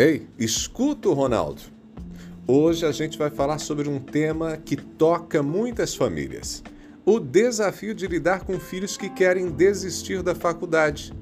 [0.00, 1.60] Ei, escuta o Ronaldo.
[2.46, 6.62] Hoje a gente vai falar sobre um tema que toca muitas famílias:
[7.04, 11.12] o desafio de lidar com filhos que querem desistir da faculdade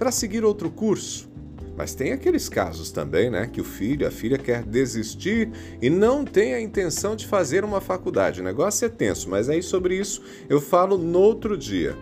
[0.00, 1.30] para seguir outro curso.
[1.76, 6.24] Mas tem aqueles casos também, né, que o filho, a filha quer desistir e não
[6.24, 8.40] tem a intenção de fazer uma faculdade.
[8.40, 11.96] O negócio é tenso, mas aí sobre isso eu falo no outro dia.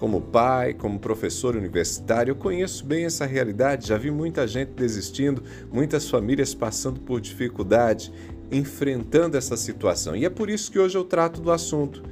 [0.00, 5.42] Como pai, como professor universitário, eu conheço bem essa realidade, já vi muita gente desistindo,
[5.70, 8.10] muitas famílias passando por dificuldade,
[8.50, 10.16] enfrentando essa situação.
[10.16, 12.02] E é por isso que hoje eu trato do assunto.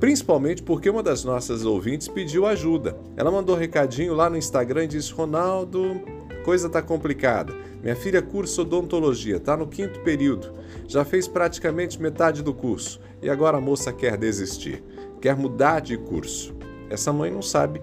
[0.00, 2.98] Principalmente porque uma das nossas ouvintes pediu ajuda.
[3.16, 6.02] Ela mandou um recadinho lá no Instagram e disse: Ronaldo,
[6.44, 7.54] coisa tá complicada.
[7.80, 10.52] Minha filha cursa odontologia, tá no quinto período,
[10.88, 14.82] já fez praticamente metade do curso e agora a moça quer desistir,
[15.20, 16.55] quer mudar de curso.
[16.90, 17.80] Essa mãe não sabe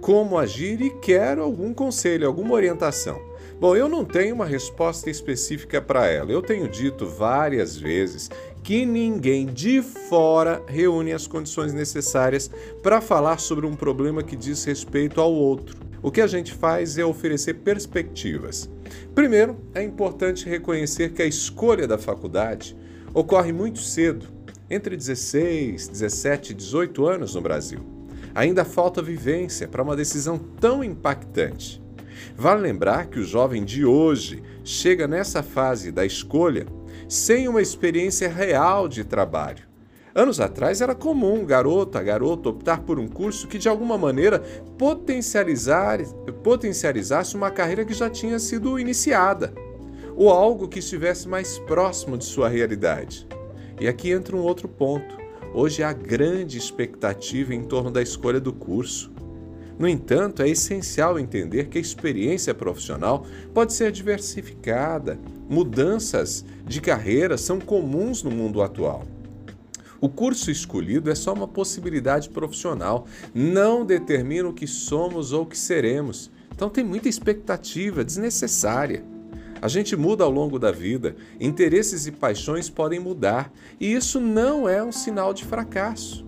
[0.00, 3.20] como agir e quer algum conselho, alguma orientação.
[3.60, 6.30] Bom, eu não tenho uma resposta específica para ela.
[6.30, 8.30] Eu tenho dito várias vezes
[8.62, 12.48] que ninguém de fora reúne as condições necessárias
[12.82, 15.76] para falar sobre um problema que diz respeito ao outro.
[16.00, 18.70] O que a gente faz é oferecer perspectivas.
[19.12, 22.76] Primeiro, é importante reconhecer que a escolha da faculdade
[23.12, 24.26] ocorre muito cedo,
[24.70, 27.97] entre 16, 17 e 18 anos no Brasil.
[28.38, 31.82] Ainda falta vivência para uma decisão tão impactante.
[32.36, 36.64] Vale lembrar que o jovem de hoje chega nessa fase da escolha
[37.08, 39.64] sem uma experiência real de trabalho.
[40.14, 44.38] Anos atrás era comum garota, garoto optar por um curso que de alguma maneira
[44.78, 45.98] potencializar,
[46.44, 49.52] potencializasse uma carreira que já tinha sido iniciada,
[50.14, 53.26] ou algo que estivesse mais próximo de sua realidade.
[53.80, 55.26] E aqui entra um outro ponto.
[55.54, 59.10] Hoje há grande expectativa em torno da escolha do curso.
[59.78, 63.24] No entanto, é essencial entender que a experiência profissional
[63.54, 65.18] pode ser diversificada.
[65.48, 69.04] Mudanças de carreira são comuns no mundo atual.
[70.00, 75.46] O curso escolhido é só uma possibilidade profissional, não determina o que somos ou o
[75.46, 76.30] que seremos.
[76.54, 79.02] Então tem muita expectativa desnecessária.
[79.60, 84.68] A gente muda ao longo da vida, interesses e paixões podem mudar, e isso não
[84.68, 86.24] é um sinal de fracasso.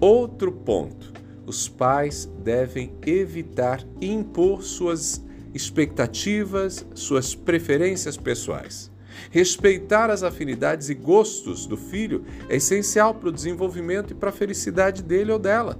[0.00, 1.12] Outro ponto:
[1.46, 5.24] os pais devem evitar impor suas
[5.54, 8.90] expectativas, suas preferências pessoais.
[9.30, 14.32] Respeitar as afinidades e gostos do filho é essencial para o desenvolvimento e para a
[14.32, 15.78] felicidade dele ou dela.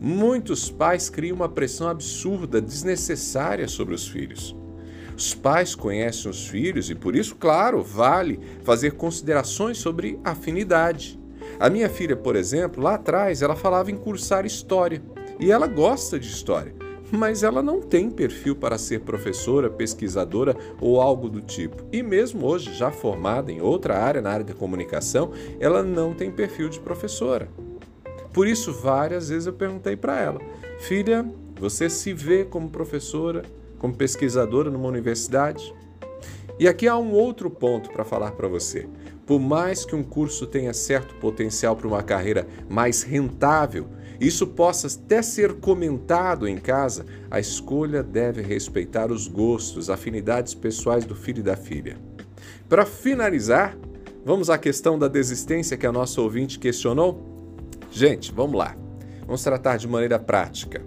[0.00, 4.56] Muitos pais criam uma pressão absurda, desnecessária sobre os filhos.
[5.16, 11.18] Os pais conhecem os filhos e por isso, claro, vale fazer considerações sobre afinidade.
[11.58, 15.00] A minha filha, por exemplo, lá atrás, ela falava em cursar história
[15.38, 16.74] e ela gosta de história,
[17.12, 21.84] mas ela não tem perfil para ser professora, pesquisadora ou algo do tipo.
[21.92, 26.30] E mesmo hoje, já formada em outra área, na área da comunicação, ela não tem
[26.30, 27.48] perfil de professora.
[28.32, 30.40] Por isso, várias vezes eu perguntei para ela:
[30.80, 31.24] Filha,
[31.58, 33.44] você se vê como professora?
[33.78, 35.74] Como pesquisadora numa universidade.
[36.58, 38.88] E aqui há um outro ponto para falar para você.
[39.26, 43.88] Por mais que um curso tenha certo potencial para uma carreira mais rentável,
[44.20, 51.04] isso possa até ser comentado em casa, a escolha deve respeitar os gostos, afinidades pessoais
[51.04, 51.96] do filho e da filha.
[52.68, 53.76] Para finalizar,
[54.24, 57.34] vamos à questão da desistência que a nossa ouvinte questionou?
[57.90, 58.76] Gente, vamos lá.
[59.26, 60.82] Vamos tratar de maneira prática.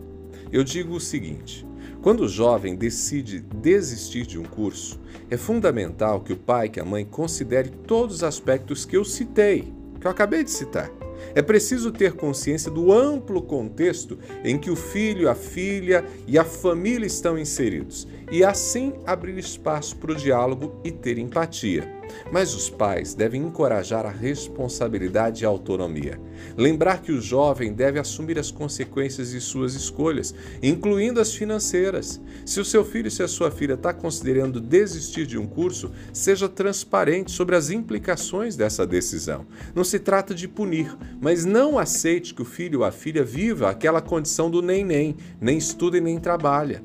[0.51, 1.66] Eu digo o seguinte:
[2.07, 4.97] quando o jovem decide desistir de um curso,
[5.29, 9.73] é fundamental que o pai, que a mãe considere todos os aspectos que eu citei,
[9.99, 10.89] que eu acabei de citar.
[11.35, 16.45] É preciso ter consciência do amplo contexto em que o filho, a filha e a
[16.45, 21.91] família estão inseridos e assim abrir espaço para o diálogo e ter empatia.
[22.31, 26.17] Mas os pais devem encorajar a responsabilidade e a autonomia.
[26.55, 32.19] Lembrar que o jovem deve assumir as consequências de suas escolhas, incluindo as financeiras.
[32.45, 35.91] Se o seu filho e se a sua filha está considerando desistir de um curso,
[36.13, 39.45] seja transparente sobre as implicações dessa decisão.
[39.75, 43.69] Não se trata de punir, mas não aceite que o filho ou a filha viva
[43.69, 46.81] aquela condição do nem-nem, nem estuda e nem trabalha.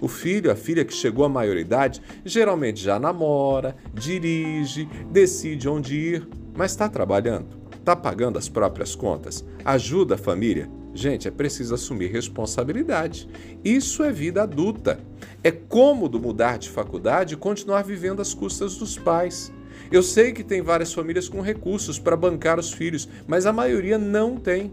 [0.00, 6.28] O filho, a filha que chegou à maioridade, geralmente já namora, dirige, decide onde ir,
[6.56, 10.70] mas está trabalhando, está pagando as próprias contas, ajuda a família.
[10.94, 13.28] Gente, é preciso assumir responsabilidade.
[13.64, 15.00] Isso é vida adulta.
[15.42, 19.52] É cômodo mudar de faculdade e continuar vivendo às custas dos pais.
[19.90, 23.98] Eu sei que tem várias famílias com recursos para bancar os filhos, mas a maioria
[23.98, 24.70] não tem.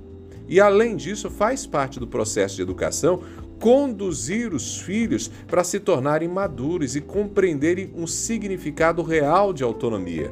[0.48, 3.22] E além disso, faz parte do processo de educação
[3.60, 10.32] conduzir os filhos para se tornarem maduros e compreenderem um significado real de autonomia.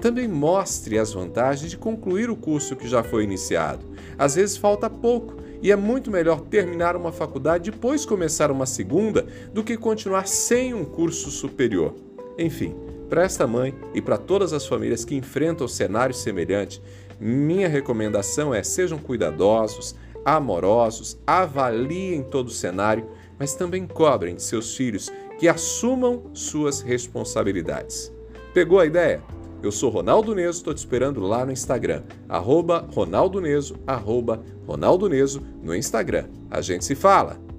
[0.00, 3.84] Também mostre as vantagens de concluir o curso que já foi iniciado.
[4.18, 8.64] Às vezes falta pouco e é muito melhor terminar uma faculdade e depois começar uma
[8.64, 11.94] segunda do que continuar sem um curso superior.
[12.38, 12.74] Enfim,
[13.10, 16.80] para esta mãe e para todas as famílias que enfrentam cenários semelhantes,
[17.20, 19.94] minha recomendação é sejam cuidadosos,
[20.24, 23.06] amorosos, avaliem todo o cenário,
[23.38, 28.10] mas também cobrem de seus filhos que assumam suas responsabilidades.
[28.54, 29.22] Pegou a ideia?
[29.62, 35.08] Eu sou Ronaldo Neso, estou te esperando lá no Instagram, arroba Ronaldo Neso, arroba Ronaldo
[35.08, 36.26] Neso no Instagram.
[36.50, 37.49] A gente se fala!